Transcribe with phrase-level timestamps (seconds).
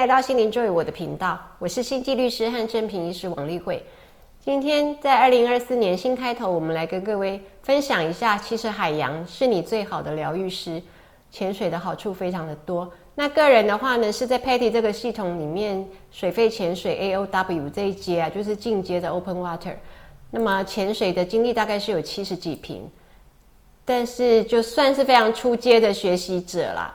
[0.00, 3.84] 来到心灵作为我的频道，我是星际律师和正平医师王丽慧。
[4.42, 10.82] 今天在二零二四年新开头，我们来跟各位分享一下，其实海洋是你最好的疗愈师。
[11.30, 12.90] 潜水的好处非常的多。
[13.14, 19.74] 那个人的话呢，是在 Patty 这个系统里面，水肺潜水 AOW 这一阶啊，就是进阶的 Open Water。
[20.30, 22.90] 那么潜水的经历大概是有七十几瓶，
[23.84, 26.94] 但是就算是非常出阶的学习者啦。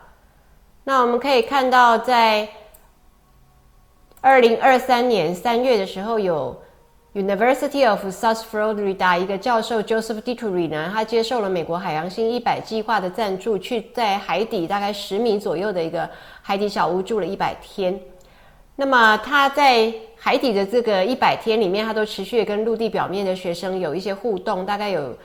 [0.83, 2.49] 那我们可以看到在。
[4.25, 6.59] 二零二三年三月的时候，有
[7.13, 16.09] University of South Florida 一个教授 Joseph Dittery 呢，他接受了美国海洋星一百计划的赞助，去在海底大概十米左右的一个
[16.41, 17.99] 海底小屋住了一百天。
[18.75, 25.15] 那么他在海底的这个一百天里面，他都持续跟陆地表面的学生有一些互动，大概有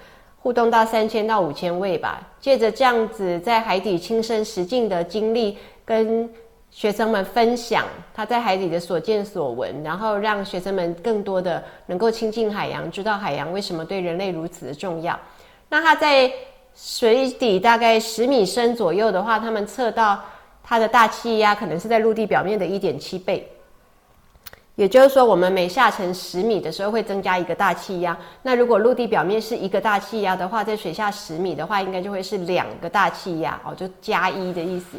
[0.41, 2.21] 互动到三千到五千位吧。
[2.39, 6.29] 借着这样子在海底亲身实境的经历跟。
[6.71, 15.19] 学生们分享他在海底的所见所闻，然后让学生们更多的能够亲近海洋，知道海洋为什么对人类如此的重要。
[15.69, 16.31] 那他在
[16.75, 20.21] 水底大概十米深左右的话，他们测到
[20.63, 23.47] 它的大气压可能是在陆地表面的一点七倍。
[24.77, 28.17] 也就是说，我们每下沉十米的时候会增加一个大气压。
[28.43, 34.97] 那如果陆地表面是一个大气压的话，在水下十米的话，应该就会是两个大气压哦，就加一的意思，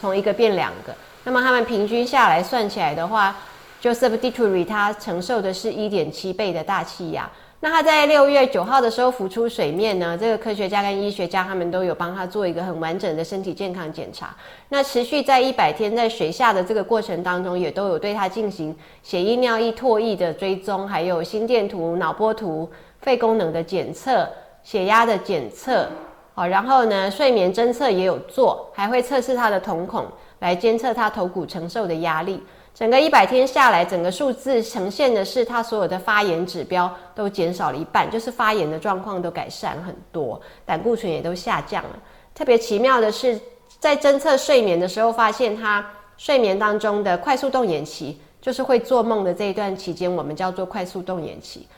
[0.00, 0.92] 从一个变两个。
[1.24, 3.36] 那么他们平均下来算起来的话
[3.82, 7.30] ，Joseph Dittery 他承受的是一点七倍的大气压。
[7.62, 10.16] 那他在六月九号的时候浮出水面呢？
[10.18, 14.34] 这个科学家跟医学家他们都有帮他做一个很完整的身体健康检查。
[14.70, 22.66] 那持续在一百天在水下的这个过程当中，也都有对他进行血液、尿液、唾液的追踪，还有心电图、脑波图、
[23.02, 24.26] 肺功能的检测、
[24.62, 25.86] 血压的检测。
[26.34, 30.06] 好，然后呢，睡眠侦测也有做，还会测试他的瞳孔。
[30.40, 32.42] 来监测他头骨承受的压力，
[32.74, 41.90] 整个一百天下来，整个数字呈现的是他所有的发炎指标都减少了一半，就是发炎的状况都改善很多，胆固醇也都下降了。
[42.34, 43.38] 特别奇妙的是，
[43.78, 45.84] 在侦测睡眠的时候，发现他
[46.16, 51.68] 睡眠当中的快速动眼期，就是会做梦的这一段期间，我们叫做快速动眼期。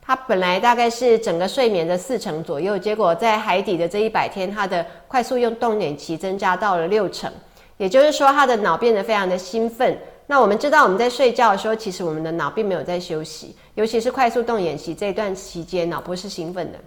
[0.00, 7.30] 他本来大概是整个睡眠的四成左右，结果在海底的这一百天，他的快速用动眼期增加到了六成。
[7.76, 9.98] 也就是说，他的脑变得非常的兴奋。
[10.26, 16.78] 那我们知道，我们在睡觉的时候，其实我们的脑并没有在休息，尤其是快速动眼期这段期间，脑波是兴奋的。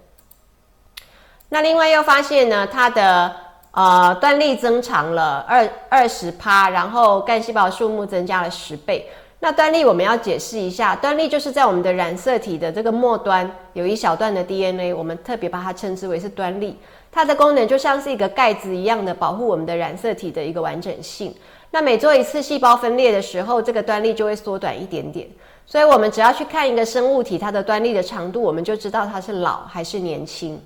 [1.47, 3.35] 那另外又发现呢，他的
[3.71, 9.07] 呃端粒增长了二二十趴，然后干细胞数目增加了十倍。
[9.41, 16.77] 那端粒我们要解释一下，端粒就是在我们的染色体的这个末端有一小段的 DNA，我们特别把它称之为是端粒。
[17.09, 21.33] 它的功能就像是一个盖子一样的保护我们的染色体的一个完整性。
[21.71, 25.25] 那每做一次细胞分裂的时候，这个端粒就会缩短一点点。
[25.65, 30.59] 所以，我们只要去看一个生物体，它的端粒的长度，我们就知道它是老还是年轻。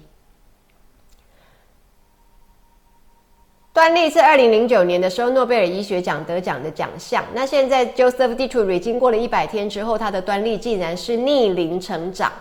[3.74, 7.26] 端粒是二零零九年的时候诺贝尔医学奖得奖的奖项。
[7.34, 12.32] 那现在 Joseph Dittery 经过了一百天之后，它的端粒竟然是逆龄成长，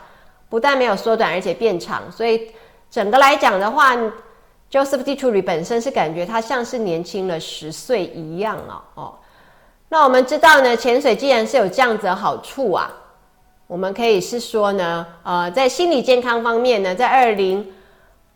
[0.48, 2.02] 不但没有缩短，而且变长。
[2.12, 2.52] 所以。
[2.92, 3.96] 整个来讲的话
[4.70, 8.84] ，Joseph Dittery 本身是感觉他像是年轻了十岁一样啊。
[8.96, 9.14] 哦，
[9.88, 12.92] 那我们知道呢，潜水既然是有这样子的好处啊，
[13.66, 17.66] 我们可以是说呢，呃，在心理健康方面呢，在二零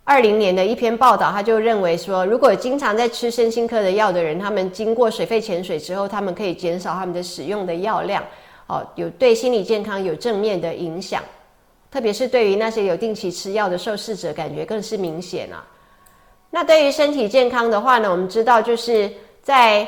[0.09, 8.23] 二零年的一篇报道，他就认为说，如果经常在吃身心科的药的人，他们经过水肺潜水之后，他们可以减少他们的使用的药量，
[8.69, 11.21] 哦，有对心理健康有正面的影响。
[11.91, 15.67] 特别是对于那些有定期吃药的受试者，感觉更是明显啊。
[16.51, 19.11] 那对于身体健康的话呢，我们知道就是
[19.43, 19.87] 在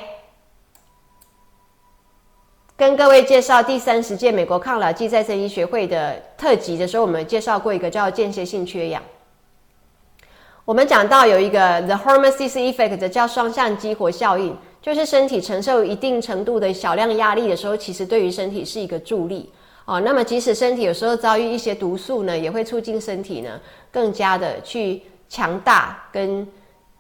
[2.77, 9.01] 跟各位介绍第三十届美国抗老剂再生医学会的特辑的时候，我们介绍过一个叫间歇性缺氧。
[10.69, 19.51] 我们讲到有一个 the hormesis effect 叫双向激活效应，就是身体承受一定程度的小量压力的时候，其实对于身体是一个助力。
[19.87, 23.59] 哦，那么即使身体有时候遭遇一些毒素呢，也会促进身体呢
[23.91, 26.47] 更加的去强大跟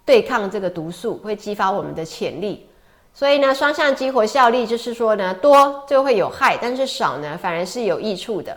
[0.03, 2.67] 对抗这个毒素，会激发我们的潜力。
[3.13, 8.57] 所以呢，双向激活效力就是说呢，多就会有害，但是少呢反而是有益处的。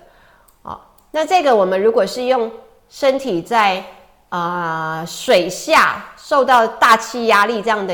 [0.62, 0.80] 哦，
[1.12, 2.50] 那这个我们如果是用
[2.88, 3.84] 身体在
[4.31, 7.94] 啊水下受到大气压力这样的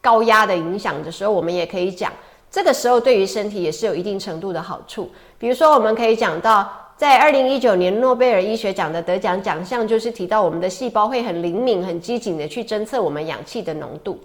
[0.00, 2.12] 高压的影响的时候，我们也可以讲。
[2.50, 14.18] 这个时候对于身体也是有一定程度的好处，比如说我们可以讲到，在二零一九年诺贝尔医学奖的得奖奖项，就是提到我们的细胞会很灵敏、很机警的去侦测我们氧气的浓度，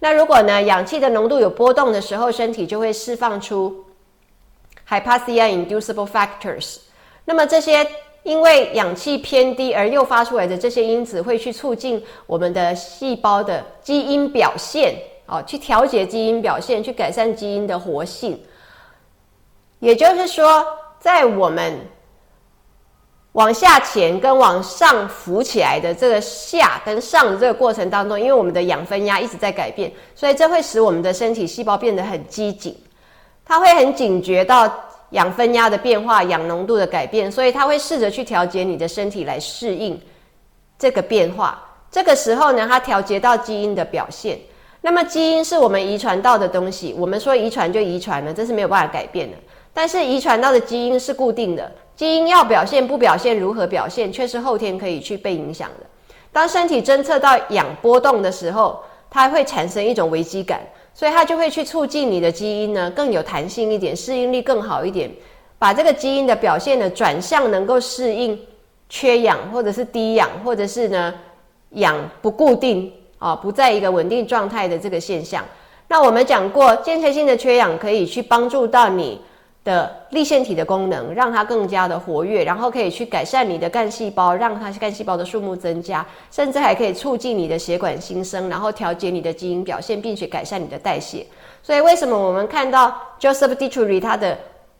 [0.00, 3.84] 那如果呢，氧气的浓度有波动的时候，身体就会释放出
[4.88, 6.78] hypoxia-inducible factors。
[7.24, 7.86] 那么这些
[8.28, 14.94] 因为氧气偏低而诱发出来的这些因子，会去促进我们的细胞的基因表现，
[15.24, 18.38] 哦，去调节基因表现，去改善基因的活性。
[19.78, 20.62] 也就是说，
[21.00, 21.80] 在我们
[23.32, 32.76] 往下潜跟往上浮起来的这个下跟上的这个过程当中，因为我们的氧分压一直在改变，所以这会使我们的身体细胞变得很机警，
[33.42, 34.68] 它会很警觉到
[35.10, 40.00] 氧分压的变化、氧浓度的改变，所以它会试着去调节你的身体来适应
[40.78, 41.64] 这个变化。
[41.90, 44.38] 这个时候呢，它调节到基因的表现。
[44.80, 49.36] 那么基因是我们遗传到的东西，我们说遗传就遗传了，这是没有办法改变的。
[49.72, 51.70] 但是遗传到的基因是固定的。
[51.96, 55.86] 基因要表现不表现，如何表现，却是后天可以去被影响的。
[56.30, 60.60] 当身体侦测到氧波动的时候，它会产生一种危机感，
[60.98, 65.08] 所以它就会去促进你的基因呢更有弹性一点，适应力更好一点，
[65.56, 68.36] 把这个基因的表现呢转向能够适应
[68.88, 71.14] 缺氧或者是低氧，或者是呢
[71.74, 75.44] 氧不固定啊，不在一个稳定状态的这个现象。
[75.86, 79.20] 那我们讲过，间歇性的缺氧可以去帮助到你。
[79.64, 91.26] 的立腺体的功能，让它更加的活跃，然后可以去改善你的干细胞，让它干细胞的数目增加，甚至还可以促进你的血管新生，然后调节你的基因表现，并且改善你的代谢。
[91.62, 94.38] 所以，为什么我们看到 Joseph d i t r i 他的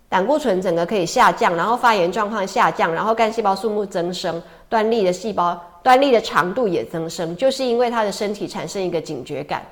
[0.08, 9.62] 胆固醇整个可以下降，然后发炎状况下降，然后干细胞数目增生，端粒的细胞端粒的长度也增生，就是因为他的身体产生一个警觉感，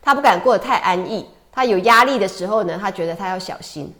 [0.00, 1.26] 他不敢过得太安逸。
[1.52, 3.92] 他有压力的时候呢，他觉得他要小心。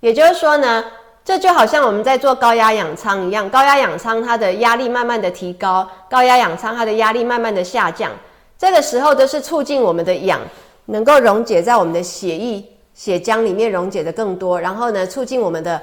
[0.00, 0.84] 也就是说呢，
[1.24, 8.12] 这就好像我们在做高压氧舱一样，高压氧舱它的压力慢慢的提高，高压氧舱它的压力慢慢的下降。
[8.56, 10.40] 这个时候都是促进我们的氧
[10.86, 12.64] 能够溶解在我们的血液
[12.94, 15.80] 血浆里面溶解的更多，然后呢，促进我们的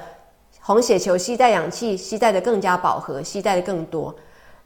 [0.60, 4.14] 红血球吸带氧气吸带的更加饱和，吸带的更多。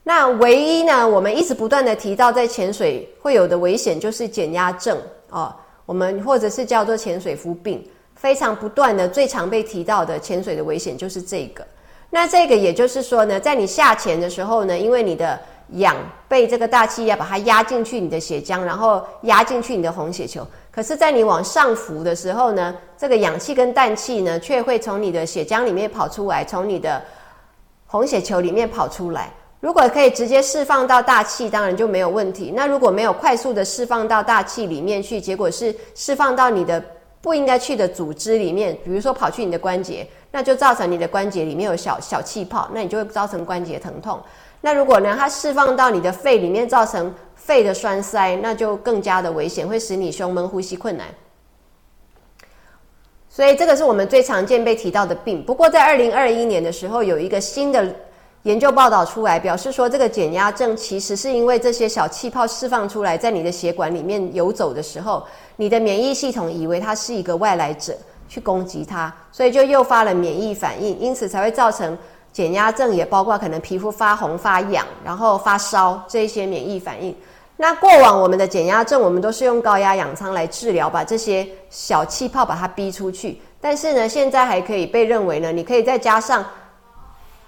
[0.03, 4.97] 那唯一呢，我们一直不断的提到在潜水会有的危险就是减压症。
[5.31, 5.55] 哦，
[5.87, 7.85] 我们或者是叫做潜水夫病，
[8.15, 11.67] 非常不断的最常被提到的潜水的危险就是这个。
[12.11, 15.39] 那这个也就是说呢，在你下潜的时候呢，因为你的
[15.75, 15.97] 氧
[16.27, 20.47] 被这个大气压把它压进去你的血浆，然后压进去你的红血球。
[20.73, 27.01] 可是，在你往上浮的时候呢，这个氧气跟氮气呢，却会从你的血浆里面跑出来，从你的
[27.87, 29.33] 红血球里面跑出来。
[29.61, 32.51] 如果可以直接释放到大气，当然就没有问题。
[32.57, 36.83] 那如果没有快速的释放到大气里面去，结果是释放到你的
[37.21, 44.19] 不应该去的组织里面，比如说跑去你的关节，那就造成你的关节里面有小小气泡，那你就会造成关节疼痛。
[44.63, 51.07] 那如果呢，它释放到你的肺里面，造成肺的栓塞，那就更加的危险，会使你胸闷、呼吸困难。
[53.29, 55.45] 所以这个是我们最常见被提到的病。
[55.45, 57.95] 不过在二零二一年的时候，有一个新的。
[58.45, 65.23] 研究报道出来，表示说这个减压症其实是因为这些小气泡释放出来，在你的血管里面游走的时候，
[65.57, 67.95] 你的免疫系统以为它是一个外来者
[68.31, 71.97] 去攻击它，所以就诱发了免疫反应，因此才会造成
[72.33, 77.15] 减压症，也包括可能皮肤发红、发痒，然后发烧这一些免疫反应。
[77.59, 83.39] 那过往我们的减压症，我们都是用高压氧舱来治疗，把这些小气泡把它逼出去。
[83.61, 86.43] 但是呢，现在还可以被认为呢，你可以再加上。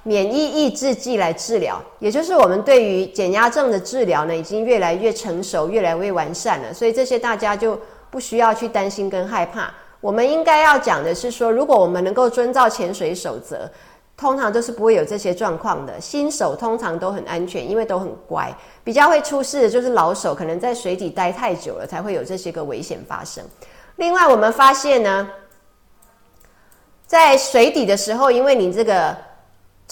[0.05, 6.75] 免疫抑制剂来治疗，也就是我们对于减压症的治疗呢，已经越来越成熟，越来越完善了。
[6.75, 7.79] 所以这些大家就
[8.11, 9.73] 不需要去担心跟害怕。
[10.01, 13.71] 我们应该要讲的是说，如果我们能够遵照潜水守则，
[14.17, 16.01] 通常都是不会有这些状况的。
[16.01, 18.53] 新手通常都很安全，因为都很乖。
[18.83, 23.45] 比较会出事的就是老手，可能在水底待太久了，才会有这些个危险发生。
[23.95, 25.29] 另外，我们发现呢，
[27.07, 29.17] 在水底的时候，因为你这个。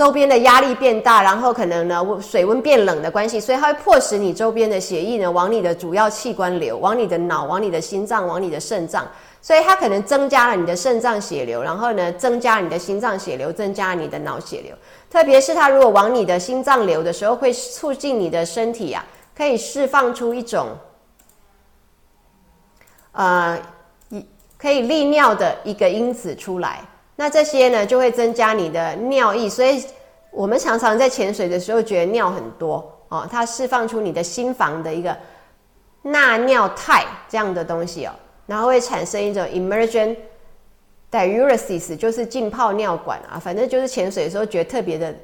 [0.01, 9.07] 周边的压力变大，然后可能呢水温变冷的关系，所以它会迫使你周边的血液呢往你的主要器官流，往你的脑，往你的心脏，往你的肾脏，
[9.43, 14.75] 所以它可能增加了你的肾脏血流，然后呢增加你的心脏血流，增加你的脑血流。
[15.11, 19.05] 特别是它如果往你的心脏流的时候，会促进你的身体啊，
[19.37, 20.69] 可以释放出一种，
[23.13, 23.61] 呃，
[24.09, 24.25] 一
[24.57, 26.81] 可以利尿的一个因子出来。
[27.21, 29.85] 那这些呢，就会增加你的尿液，所以
[30.31, 35.15] 我们常常在潜水的时候觉得尿很多哦，它释放出你的心房的一个
[36.01, 38.13] 钠尿肽这样的东西哦，
[38.47, 40.17] 然后会产生一种 emergent
[41.13, 45.15] diuresis，就是浸泡尿管啊，反正就是潜水的时候觉得特别的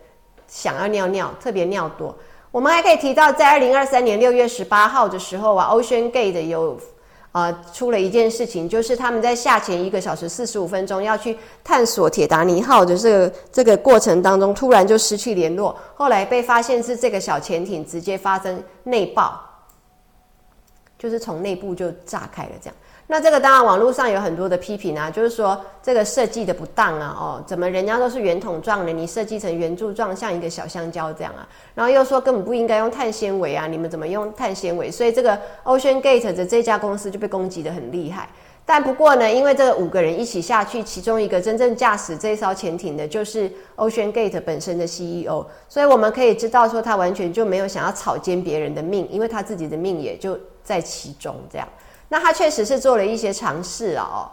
[0.47, 2.15] 想要尿尿，特别尿多。
[2.50, 6.79] 我们还可以提到，在二零二三年六月十八号的时候啊，Ocean Gate 有
[7.37, 19.38] 啊出了一件事情，就是他们在下潜一个小时四十五分钟要去探索铁达尼号的这个这个过程当中，突然就失去联络，后来被发现是这个小潜艇直接发生内爆，
[20.99, 22.76] 就是从内部就炸开了这样。
[23.09, 31.47] 那这个当然网络上有很多的批评啊，就是说这个设计的不当啊，哦，怎么人家都是圆筒状的，你设计成圆柱状，像一个小香蕉这样啊？
[31.75, 34.91] 然后又说根本不应该用碳纤维啊，你们怎么用碳纤维？
[34.91, 38.29] 所以这个 Ocean Gate 的这家公司就被攻击的很厉害。
[38.69, 51.69] 但不过呢，因为这五个人一起下去，其中一个真正驾驶这艘潜艇的就是 Ocean Gate 本身的 CEO，所以我们可以知道说他完全就没有想要草菅别人的命，因为他自己的命也就在其中这样。
[52.09, 54.29] 那他确实是做了一些尝试，哦，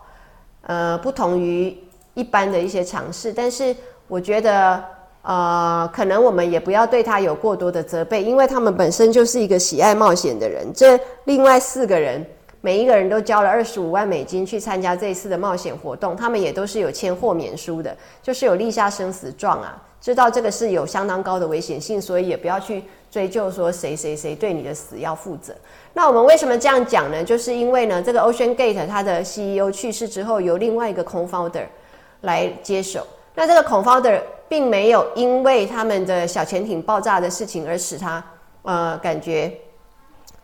[0.62, 1.76] 呃，不同于
[2.14, 3.76] 一般的一些尝试，但是
[4.08, 4.84] 我觉得，
[5.24, 10.72] 呃，可能我们也不要对他有过多的责备，因为他们本身就是一个喜爱冒险的人。
[10.74, 12.24] 这另外四个人，
[12.62, 25.54] 每一个人都交了二十五万美金去参加这一次的冒险活动，他们也都是有签豁免书的，就是有立下生死状啊，知道这个是有相当高的危险性，所以也不要去追究说谁谁谁对你的死要负责。
[25.94, 27.24] 那我们为什么这样讲呢？
[27.24, 31.68] 就是因为呢，这个 Ocean Gate 它的 CEO 去世之后，由另外一个 Co-founder
[32.22, 33.06] 来接手。
[33.36, 38.24] 那这个 Co-founder 并没有因为他们的小潜艇爆炸的事情而使他
[38.64, 39.54] 呃感觉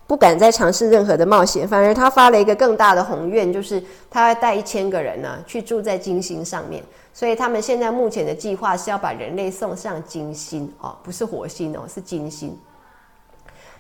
[0.06, 6.84] 不敢再尝试任何的冒险，反而他发了一个更大的宏愿，就是他要带一千个人呢去住在金星上面。
[7.20, 12.58] 所以他们现在目前的计划是要把人类送上金星哦，不是火星哦，是金星。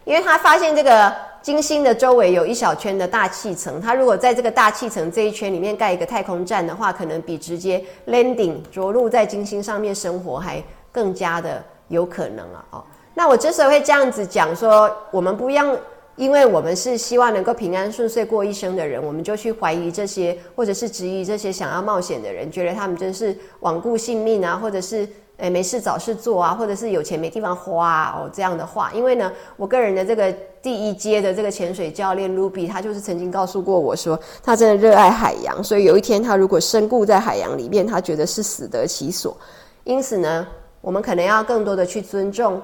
[0.03, 12.65] 因为他发现这个金星的周围有一小圈的大气层，他如果在这个大气层这一圈里面盖一个太空站的话，可能比直接 landing 着陆在金星上面生活还更加的有可能啊！
[12.71, 15.73] 哦，那我之所以会这样子讲说，我们不一样，
[16.19, 25.07] 因为我们是希望能够平安顺遂过一生的人，我们就去怀疑这些，或者是质疑这些想要冒险的人，觉得他们真是罔顾性命啊，或者是。
[25.41, 30.29] 诶，没事找事做啊，或者是有钱没地方花哦，这样的话，因为呢，我个人的这个
[30.61, 39.37] 第一阶的这个潜水教练 Ruby，他就是曾经告诉过我说，他真的热爱海洋，所以有一天他如果身故在海洋里面，他觉得是死得其所。
[39.85, 40.45] 因此呢，
[40.81, 42.61] 我们可能要更多的去尊重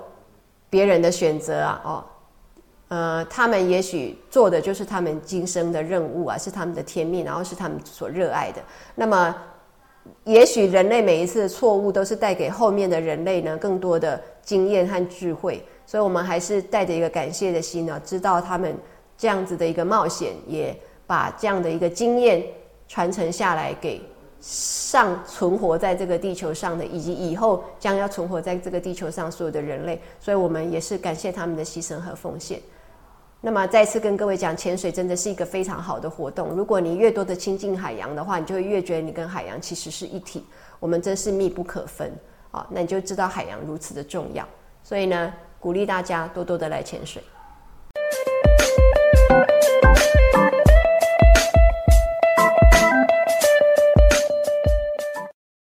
[0.69, 2.03] 别人的选择啊，哦，
[2.87, 8.61] 呃，他们也许做的就是他们今生的任务啊，是他们的天命，然后是他们所热爱的。
[8.95, 9.35] 那么。
[10.23, 18.77] 也许人类每一次的错误都是带给后面的人类呢更多的经验和智慧，所以我们还是带着一个感谢的心呢，知道他们
[19.17, 22.43] 这样子的一个冒险，也把这样的一个经验
[22.87, 23.99] 传承下来给
[24.39, 32.59] 上存活在这个地球上的，以及以后将要存活在这个地球上所有的人类，所以我们也是感谢他们的牺牲和奉献。
[33.41, 36.49] 那么再次跟各位讲，潜水真的是一个非常好的活动。
[36.49, 40.43] 如果你越多的亲近海洋的话，你就会越觉得你跟海洋其实是一体，
[40.79, 42.11] 我们真是密不可分
[42.49, 42.65] 啊！
[42.71, 44.47] 那你就知道海洋如此的重要。
[44.81, 47.21] 所以呢，鼓励大家多多的来潜水。